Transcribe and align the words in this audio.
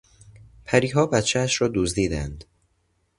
پریها 0.65 1.05
بچهاش 1.05 1.61
را 1.61 1.67
دزدیدند. 1.75 2.45